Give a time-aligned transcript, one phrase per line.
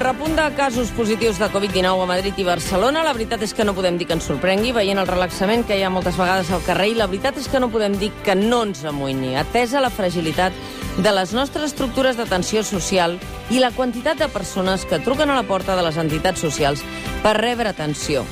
[0.00, 3.04] Repunt, de casos positius de Covid-19 a Madrid i Barcelona.
[3.06, 5.84] La veritat és que no podem dir que ens sorprengui, veient el relaxament que hi
[5.86, 8.64] ha moltes vegades al carrer, i la veritat és que no podem dir que no
[8.66, 10.56] ens amoïni, atesa la fragilitat
[10.98, 13.16] de les nostres estructures d'atenció social
[13.50, 16.84] i la quantitat de persones que truquen a la porta de les entitats socials
[17.22, 18.26] per rebre atenció.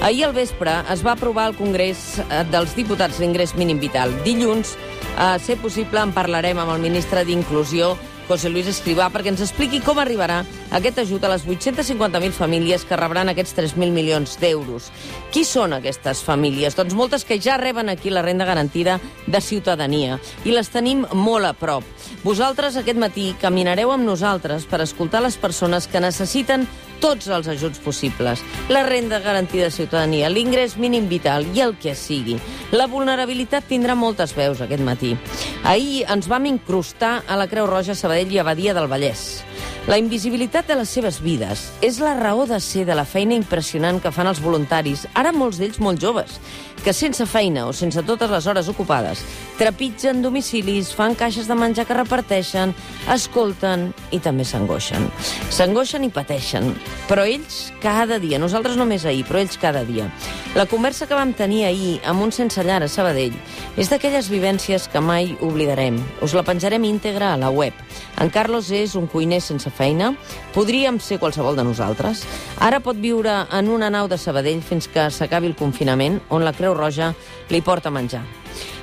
[0.00, 4.14] Ahir al vespre es va aprovar al Congrés eh, dels Diputats l'ingrés mínim vital.
[4.24, 4.76] Dilluns,
[5.18, 7.96] a ser possible, en parlarem amb el ministre d'Inclusió,
[8.30, 12.98] José Luis Escrivà, perquè ens expliqui com arribarà aquest ajut a les 850.000 famílies que
[12.98, 14.90] rebran aquests 3.000 milions d'euros.
[15.34, 16.76] Qui són aquestes famílies?
[16.78, 21.46] Doncs moltes que ja reben aquí la renda garantida de ciutadania i les tenim molt
[21.46, 21.84] a prop.
[22.24, 26.66] Vosaltres aquest matí caminareu amb nosaltres per escoltar les persones que necessiten
[27.00, 28.42] tots els ajuts possibles.
[28.68, 32.36] La renda garantida de ciutadania, l'ingrés mínim vital i el que sigui.
[32.76, 35.16] La vulnerabilitat tindrà moltes veus aquest matí.
[35.64, 39.40] Ahir ens vam incrustar a la Creu Roja Sabadell i a Badia del Vallès.
[39.88, 44.00] La invisibilitat de les seves vides és la raó de ser de la feina impressionant
[44.02, 46.36] que fan els voluntaris, ara molts d'ells molt joves,
[46.84, 49.24] que sense feina o sense totes les hores ocupades
[49.60, 52.70] trepitgen domicilis, fan caixes de menjar que reparteixen,
[53.12, 55.04] escolten i també s'angoixen.
[55.52, 56.70] S'angoixen i pateixen,
[57.10, 60.08] però ells cada dia, nosaltres només ahir, però ells cada dia.
[60.56, 63.36] La conversa que vam tenir ahir amb un sense llar a Sabadell
[63.76, 66.00] és d'aquelles vivències que mai oblidarem.
[66.24, 67.76] Us la penjarem íntegra a la web.
[68.16, 70.12] En Carlos és un cuiner sense feina,
[70.54, 72.24] podríem ser qualsevol de nosaltres.
[72.58, 76.52] Ara pot viure en una nau de Sabadell fins que s'acabi el confinament, on la
[76.52, 77.14] Creu Roja
[77.50, 78.22] li porta menjar.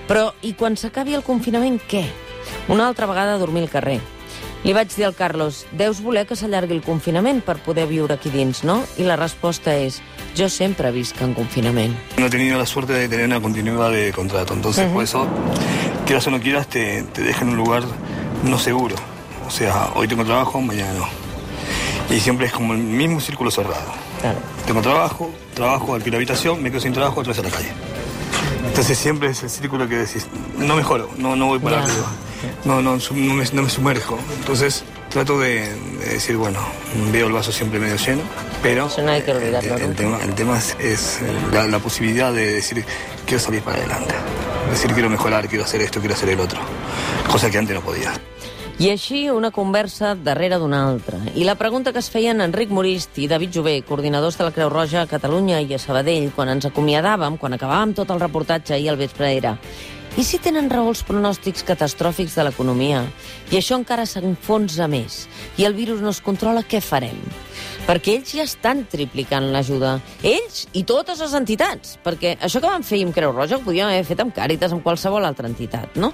[0.07, 2.05] Però, i quan s'acabi el confinament, què?
[2.71, 3.99] Una altra vegada a dormir al carrer.
[4.63, 8.31] Li vaig dir al Carlos, deus voler que s'allargui el confinament per poder viure aquí
[8.33, 8.81] dins, no?
[8.97, 10.01] I la resposta és,
[10.35, 11.93] jo sempre visc en confinament.
[12.17, 15.27] No he tenido la suerte de tener una continuidad de contrato, entonces por eso,
[16.05, 17.83] quieras o no quieras, te, te deja en un lugar
[18.43, 18.95] no seguro.
[19.47, 21.07] O sea, hoy tengo trabajo, mañana no.
[22.13, 23.91] Y siempre es como el mismo círculo cerrado.
[24.21, 24.39] Claro.
[24.65, 27.71] Tengo trabajo, trabajo, alquilo habitación, me quedo sin trabajo, otra vez a la calle.
[28.65, 32.07] Entonces siempre es el círculo que decís, no mejoro, no, no voy para arriba,
[32.65, 34.19] no, no, no, me, no me sumerjo.
[34.39, 36.59] Entonces trato de, de decir, bueno,
[37.11, 38.21] veo el vaso siempre medio lleno,
[38.61, 41.19] pero Eso no hay que olvidarlo el, el tema, el tema es, es
[41.51, 42.85] la, la posibilidad de decir,
[43.25, 44.13] quiero salir para adelante,
[44.69, 46.59] decir, quiero mejorar, quiero hacer esto, quiero hacer el otro,
[47.31, 48.13] cosa que antes no podía.
[48.77, 51.17] I així una conversa darrere d'una altra.
[51.33, 54.69] I la pregunta que es feien Enric Morist i David Jové, coordinadors de la Creu
[54.69, 58.91] Roja a Catalunya i a Sabadell, quan ens acomiadàvem, quan acabàvem tot el reportatge ahir
[58.93, 59.57] al vespre era
[60.17, 63.03] i si tenen raó els pronòstics catastròfics de l'economia
[63.51, 65.25] i això encara s'enfonsa més
[65.61, 67.19] i el virus no es controla, què farem?
[67.87, 69.93] Perquè ells ja estan triplicant l'ajuda.
[70.27, 71.93] Ells i totes les entitats.
[72.03, 74.83] Perquè això que van fer amb Creu Roja ho podíem haver fet amb Càritas, amb
[74.83, 76.11] qualsevol altra entitat, no?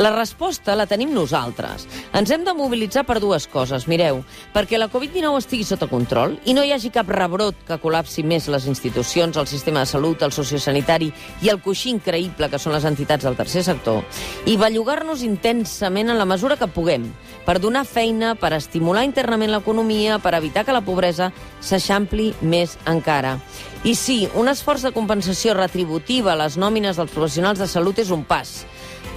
[0.00, 1.84] La resposta la tenim nosaltres.
[2.16, 3.84] Ens hem de mobilitzar per dues coses.
[3.90, 4.22] Mireu,
[4.54, 8.48] perquè la Covid-19 estigui sota control i no hi hagi cap rebrot que col·lapsi més
[8.48, 11.10] les institucions, el sistema de salut, el sociosanitari
[11.44, 14.00] i el coixí increïble que són les entitats del tercer sector,
[14.48, 17.10] i bellugar-nos intensament en la mesura que puguem
[17.44, 23.38] per donar feina, per estimular internament l'economia, per evitar que la pobresa s'eixampli més encara.
[23.84, 28.10] I sí, un esforç de compensació retributiva a les nòmines dels professionals de salut és
[28.10, 28.64] un pas.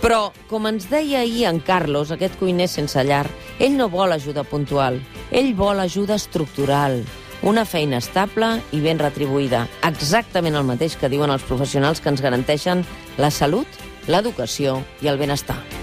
[0.02, 3.28] Però, com ens deia ahir en Carlos, aquest cuiner sense llar,
[3.60, 5.00] ell no vol ajuda puntual,
[5.32, 7.04] ell vol ajuda estructural,
[7.44, 9.68] una feina estable i ben retribuïda.
[9.88, 12.84] Exactament el mateix que diuen els professionals que ens garanteixen
[13.18, 13.68] la salut,
[14.08, 15.83] l'educació i el benestar.